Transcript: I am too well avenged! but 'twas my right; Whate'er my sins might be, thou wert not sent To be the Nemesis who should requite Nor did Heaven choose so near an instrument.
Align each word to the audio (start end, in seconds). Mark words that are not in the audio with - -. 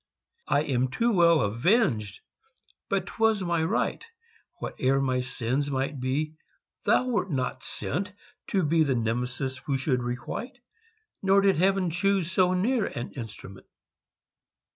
I 0.47 0.63
am 0.63 0.87
too 0.87 1.11
well 1.11 1.41
avenged! 1.41 2.21
but 2.89 3.05
'twas 3.05 3.43
my 3.43 3.63
right; 3.63 4.03
Whate'er 4.59 4.99
my 4.99 5.19
sins 5.21 5.69
might 5.69 5.99
be, 5.99 6.33
thou 6.85 7.05
wert 7.07 7.29
not 7.29 7.61
sent 7.61 8.11
To 8.47 8.63
be 8.63 8.81
the 8.81 8.95
Nemesis 8.95 9.57
who 9.59 9.77
should 9.77 10.01
requite 10.01 10.57
Nor 11.21 11.41
did 11.41 11.57
Heaven 11.57 11.91
choose 11.91 12.31
so 12.31 12.55
near 12.55 12.87
an 12.87 13.11
instrument. 13.11 13.67